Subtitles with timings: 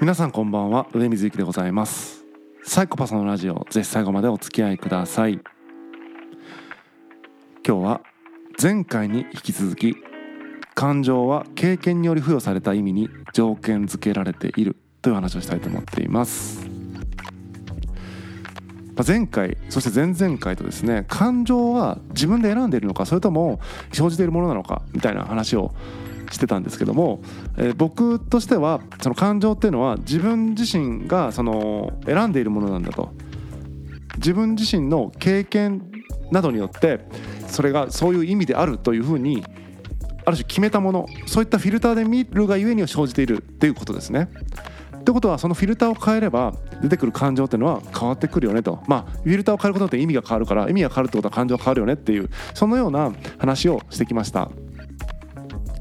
[0.00, 0.88] 皆さんこんばんは。
[0.92, 2.24] 上水幸でございます。
[2.64, 5.34] サイコパスのラジオぜひ最後までお付き合いください。
[7.66, 8.00] 今日は
[8.60, 9.94] 前回に引き続き
[10.74, 16.68] 感情は経験により付与された意味に条件付けられているという話をしたいと思っています。
[19.06, 23.60] 前回そして前々回とですね感情は自分で選んでいるのかそれとも
[23.92, 25.72] 生じているものなのかみたいな話を
[26.30, 27.20] してたんですけども、
[27.56, 33.12] えー、僕としてはその感情っていうのは自分自身がその選んでいるものなんだと
[34.16, 35.90] 自分自身の経験
[36.30, 37.00] などによって
[37.48, 39.44] それがそういう意味であるというふうに
[40.26, 44.28] ある種決めたものそういったフィルターで見るがゆえに生じているっていうことですね。
[44.98, 54.50] ってことはそのフィルターを変えれば出てくる感情っていうのは変わってくるよねとまあフィルターを変えることによって意味が変わるから意味が変わるってことは感情が変わるよねっていうそのような話をしてきました。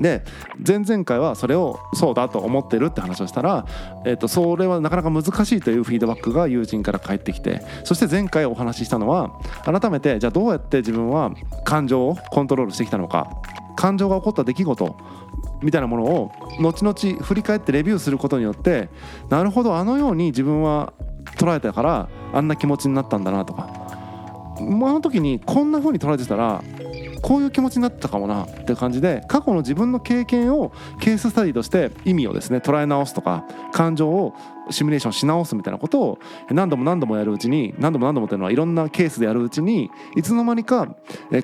[0.00, 0.22] で
[0.66, 3.66] 前々回はそれをそうだと思ってるって話をしたら、
[4.04, 11.32] えー、とそれはなかなか難しいというフィードバックが友人から返ってきてそして前回お話ししたのは改めてじゃあどうやって自分は
[11.64, 13.28] 感情をコントロールしてきたのか
[13.76, 14.96] 感情が起こった出来事
[15.62, 18.88] みたいなものを後々振り返ってレビューすることによって
[19.30, 20.92] なるほどあのように自分は
[21.36, 23.86] 捉えたからあんな気持ちになったんだなとか
[24.58, 26.62] あの時にこんな風に捉えてたら
[27.26, 34.32] こういう気持ちになってたかもなって感じで過去の自分の経験をケーススタディとして意味をですね捉え直すとか感情を
[34.70, 36.18] シミュレーションし直すみたいなことを
[36.50, 40.94] 何度も何度もやるうちに何度も何度もっていうのはいろんなケースでやるうちにいつの間にか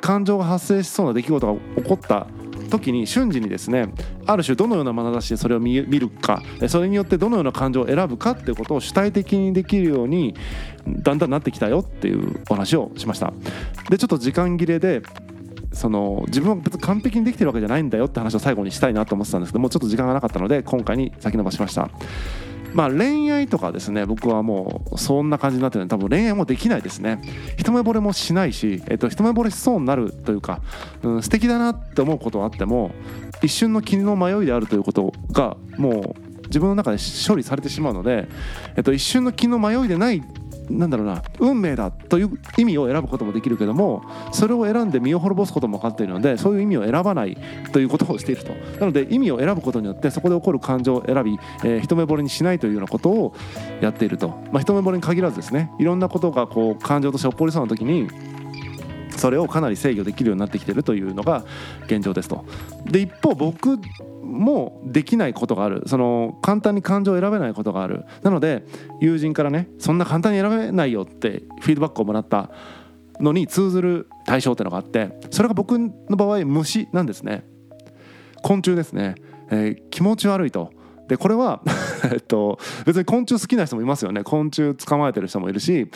[0.00, 2.28] 感情が発生しそうな出来事が起こった
[2.70, 3.88] 時に瞬時にですね
[4.24, 10.36] ある種どのような眼差しでそれを見るかそれによってどのような感情を選ぶかっていうことを主体的にできるように
[10.86, 13.32] だんだんなってきたよっていうお話をしました。
[13.90, 15.02] でちょっと時間切れで
[15.72, 21.90] その自分は別に完璧にできてるわけじゃないんだよって話を最後にしたいなと思ってたんですけどもうちょっと時間がなかったので今回に先延ばしました。
[22.74, 27.20] まあ恋愛とかですね僕はもうそんな感じになってるので多分恋愛もできないですね。
[27.58, 30.60] 一目惚れもしないし、えっと、一目惚れしそうになるというか、
[31.02, 32.92] うん、素敵だなって思うことはあっても
[33.42, 38.28] 一瞬の気の迷いであるということがもう自分の中で処理されてしまうので、
[38.76, 40.22] えっと、一瞬の気の迷いでない
[40.78, 44.02] なんだろうな運命だという意味を選ぶこともできるけども
[44.32, 47.36] それを選んで身を滅ぼすことも分かっているのでそういう意味を選ばない
[47.72, 53.34] ということをしているとなので意味を選ぶことによってそこで起こる感情を選び、えー、一目惚れにしないというようなことを
[53.80, 58.08] やっていると、まあ、一目惚れに限らずですねいろんなことがこう感情として起こりそうな時に
[59.16, 61.44] それをかなり制御できるようになってきてるというのが
[61.84, 62.44] 現状ですと。
[62.84, 63.78] で一方僕
[64.32, 65.82] もできないことがある。
[65.86, 68.04] その簡単に感情を選べないことがある。
[68.22, 68.64] なので
[69.00, 72.50] 友人からねそんな簡単に選べないよってフィードバックをもらった。
[73.20, 77.44] のに通ずる対象ってのがあってそれが僕の場合虫なんですね。
[78.42, 79.14] 昆虫ですね、
[79.50, 80.72] えー、気持ち悪いと。
[81.12, 81.60] でこれは
[82.10, 84.24] えっと別に昆虫好きな人もいますよね。
[84.24, 85.90] 昆虫捕まえてる人もいるし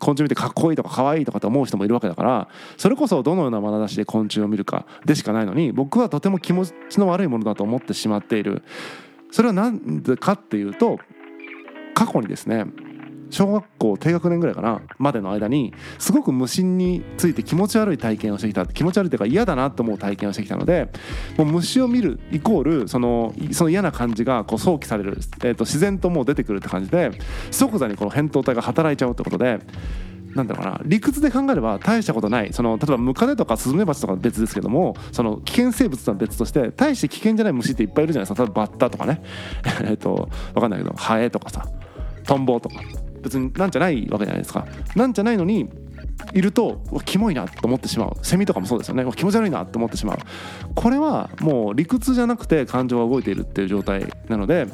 [0.00, 8.64] 昆虫見てかっこいいとかかわいいとかって思う人もいるわけだからそれこそどのような眼差しで昆虫を見るかでしかないのに僕はとても気持ちの悪いものだと思ってしまっている。
[9.30, 10.98] それは何でかっていうと
[11.94, 12.64] 過去にですね
[13.30, 18.66] 小学校低学年ぐらいかなまでの間にすごく無心について気持ち悪い体験をしてきた。
[18.66, 20.88] 気持ち悪いというか嫌だなと思う体験をしてきたので
[21.36, 27.10] もう虫を見るイコールそのその嫌な感じがこう想起される、えー、と自然ともう出てくるって感じで
[27.50, 29.60] 即座にこの扁桃体が働いちゃうってことで。
[30.34, 32.52] なんだろうな理屈で考えれば大したことない。
[32.52, 38.44] その例えばムカデとかスズメバチとか別ですけどもその危険生物とは別として大して危険じゃない虫っていっぱいいるじゃないですか。
[38.44, 39.22] 例えばバッタとかね。
[39.84, 41.66] えっと分かんないけどハエとかさ
[42.26, 42.76] トンボとか。
[43.26, 44.66] 別になんじゃないわけじゃないですか。
[44.94, 45.68] なんじゃないのに
[46.32, 48.12] いるとキモいなと思ってしまう。
[48.22, 49.04] セミとかもそうですよね。
[49.14, 50.18] 気持ち悪いなと思ってしまう。
[50.74, 54.66] これはもう理屈じゃなくて感情が動いているっていう状態なので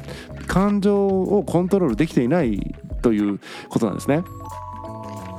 [0.47, 4.23] 感情をコントロールできていないということなんですね。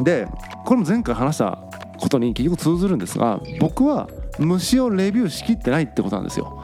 [0.00, 0.26] で
[0.64, 1.58] これも前回話した
[1.98, 4.08] ことに結局通ずるんですが僕は
[4.38, 6.63] 虫をレビューしきってないってことなんですよ。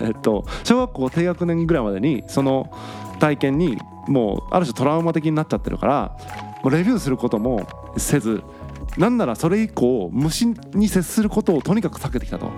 [0.00, 2.70] えっと小学校低学年ぐらいまでにその
[3.18, 6.16] 体験にもうある種トラウマ的になっちゃってるから
[6.62, 7.66] もうレビューすることも
[7.96, 8.42] せず
[8.98, 12.50] なんならそれ以降虫に接することをとにかく避けてきたと。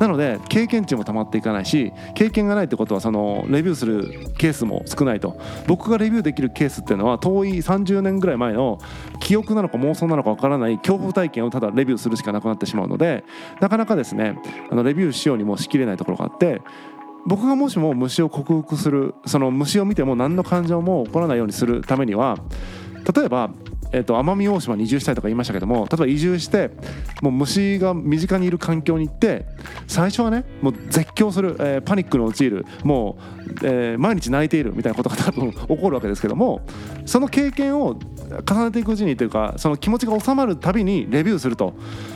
[0.00, 5.38] なので経験値もたまっていかないし経験がないってことはそのレビューするケースも少ないと。
[5.66, 8.78] 僕がレビューできるケースっていうのは遠い30年ぐらい前の
[9.20, 13.24] 記憶なのか妄想なのかわからない恐怖体験をただレビューするしかなくなってしまうので
[13.60, 14.38] なかなかですね
[14.70, 16.62] あのレビューしようにもしきれないところがあって
[17.26, 22.38] 僕がもしも虫を克服するその虫を見ても何の感情も起こらないようにするためには
[23.14, 23.50] 例えば
[23.94, 26.70] えー、と奄美大島に移住したいとか言いましたけども例えば移住して
[27.22, 29.46] もう虫が身近にいる環境に行って
[29.86, 36.62] 最初はねもう絶叫する、えー、パニックに陥るもう、えー、毎日泣いているみたいなことが多分起こるわけですけども
[37.06, 37.96] その経験を
[38.50, 41.74] 重ねていくうちにというかその気持ちが収まるたびにレビューすると。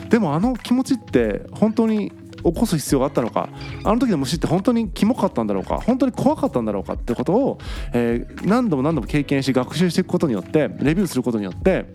[0.09, 2.11] でもあの気持ちって本当に
[2.43, 3.49] 起こす必要があったのか
[3.83, 7.59] あの時の虫って本当にキモかったんだろうか本当に怖かったんだろうかってことを、
[7.93, 11.85] えー、何度も何度も経験し学習していくことによってレビューすることによって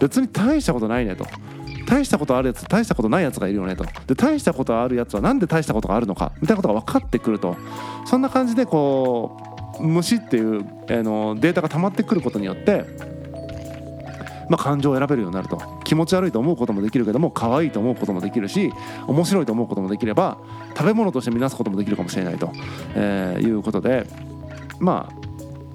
[0.00, 1.26] 別に大したことないねと。
[1.84, 3.84] 大したことあるやつ大したことないやつがいるよねと。
[4.06, 7.56] で大したことあるやつは何で大したことがあるのかみたいなことが分かってくると。
[8.06, 9.36] そんな感じでこ
[9.78, 12.84] う虫っていう、えー、のデータが溜まってくることによって
[14.52, 15.56] まあ、感情を選べるようになると。
[15.92, 18.72] 気持ち悪いと思うこともできるけども可愛いと思うこともできるし
[19.06, 20.38] 面白いと思うこともできれば
[20.74, 22.50] 食べ物として見なすこともできるかもしれないと、
[22.94, 24.06] えー、いうことで
[24.80, 25.14] まあ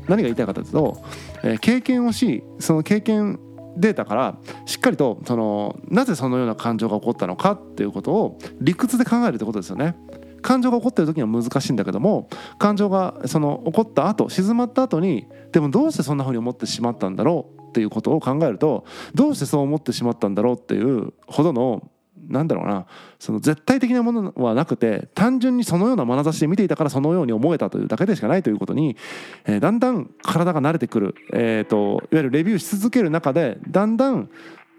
[0.08, 1.04] 何が言いたいかというと、
[1.44, 3.40] えー、経験をしその経験
[3.76, 9.96] データからしっかりとそのなぜそのような感情が起こったのかっていうことを理屈で考えるってことですよね。
[10.42, 12.28] 感情が起こってる時には難しいんだけども
[12.58, 21.90] 感情がその起こった後静まった後にでもどうしてそんな風に思ってしまったんだろうっていうことを考えるとどうしてそう思ってしまったんだろうっていうほどの
[22.28, 22.86] なんだろうな
[23.20, 28.98] その絶対的なものはなくて単純にそのような眼差しで見ていたからそのように思えたというだけでしかないということに、
[29.46, 34.30] えー、だんだん体が慣れてくる、えーと、いわゆるレビューし続ける中でだんだん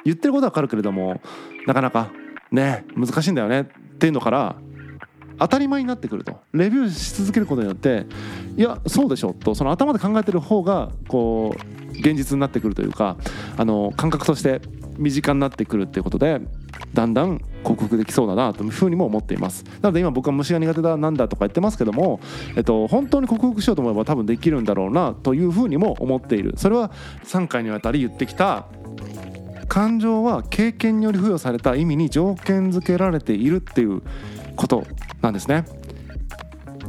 [0.05, 1.21] 言ってることは分かるけれども
[1.67, 2.11] なかなか
[2.51, 3.65] ね難しいんだよねっ
[3.99, 4.57] ていうのから
[5.39, 6.41] 当たり前になってくると。
[6.53, 8.07] レビューし続けることによって
[8.57, 13.17] いやそうでしょとその頭で考えてる方がこう現実になってくるというか
[13.57, 14.61] あの感覚として
[14.99, 16.41] 身近になってくるっていうことで
[16.93, 22.21] だんだん克服できそうだなというふうにも思っていますなので今僕は虫が苦手だなんだとか言ってますけども、
[22.57, 26.91] えっと、本当に克服しようと思えば多分できるんだろうなというふうにも思っているそれは
[27.25, 28.67] 3回にわたり言ってきた
[29.69, 34.03] 感情は経験により付与された意味に条件付けられているっていう
[34.57, 34.85] こと
[35.21, 35.65] なんですね。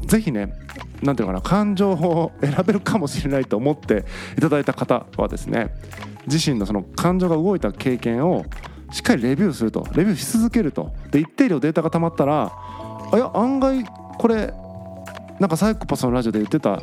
[0.08, 0.54] ぜひね
[1.02, 4.06] 何ていうのかな感情を選べるかもしれないと思って
[4.38, 5.74] いただいた方はですね
[6.28, 8.46] 自身のその感情が動いた経験を
[8.92, 12.52] しっかりレビューするとレビューし続けるとで一定量データが溜まったら
[13.12, 13.84] あいや案外
[14.18, 14.54] これ
[15.40, 16.82] なんかサイコパスのラジオで言ってた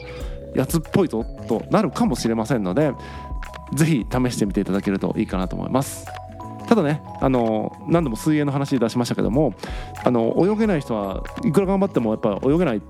[0.55, 2.93] やつっぽいぞとなるかもしれませんので
[3.75, 6.07] 是非試してみていただけるといいかなと思います。
[6.67, 9.55] ただねあの何度も水泳の話出しましたけども
[10.05, 12.83] あの泳げない人はいくら頑張ってもやっぱ泳げない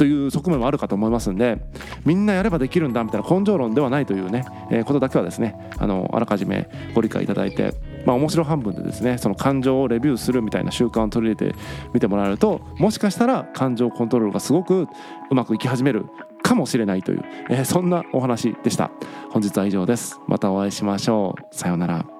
[0.00, 1.58] という側面もあるかと思いますんで
[2.06, 7.74] みんなやればできるんだみたいな根性論ではないというね、えー、ことだけはですねあのあらかじめご理解いただいて
[8.06, 11.58] まあ面白半分でですねその感情をレビューするみたいな習慣を取り入れて
[11.92, 14.88] みてもらえるともしかしたら感情コントロールがすごく
[15.30, 16.06] うまくいき始める
[16.42, 18.90] かもしれないという、えー、そんなお話でした。
[19.30, 20.18] 本日は以上です。
[20.26, 21.54] またお会いしましょう。
[21.54, 22.19] さようなら。